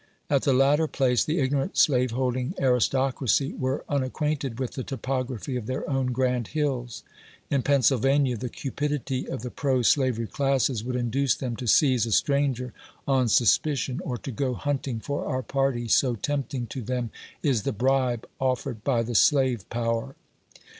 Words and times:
At 0.31 0.41
the 0.41 0.51
latter 0.53 0.87
place, 0.87 1.23
the 1.23 1.37
ignorant 1.37 1.77
slaveholding 1.77 2.55
aris 2.59 2.89
tocracy 2.89 3.55
were 3.55 3.85
unacquainted 3.87 4.57
with 4.59 4.71
the 4.71 4.83
topograph}' 4.83 5.55
of 5.55 5.67
their 5.67 5.87
own 5.87 6.07
grand 6.07 6.47
hills;— 6.57 7.03
in 7.51 7.61
Pennsylvania, 7.61 8.35
the 8.35 8.49
cupidity 8.49 9.29
of 9.29 9.43
the 9.43 9.51
pro 9.51 9.81
sla 9.81 10.11
very 10.11 10.25
classes 10.25 10.83
would 10.83 10.95
induce 10.95 11.35
them 11.35 11.55
to 11.55 11.67
seize 11.67 12.07
a 12.07 12.11
.stranger 12.11 12.73
on 13.07 13.29
suf 13.29 13.45
pi 13.45 13.45
4 13.45 13.45
54 13.45 13.45
a 13.45 13.45
voice 13.45 13.45
mom 13.45 13.45
habmsr's 13.45 13.59
fkkky. 13.59 13.77
cion, 13.77 14.01
or 14.09 14.17
to 14.17 14.31
go 14.31 14.53
hunting 14.55 14.99
for 14.99 15.25
our 15.25 15.43
party, 15.43 15.87
so 15.87 16.15
tempting 16.15 16.65
to 16.65 16.81
them 16.81 17.11
is 17.43 17.61
the 17.61 17.71
bribe 17.71 18.27
offered 18.39 18.83
by 18.83 19.03
the 19.03 19.13
Slave 19.13 19.69
Power. 19.69 20.15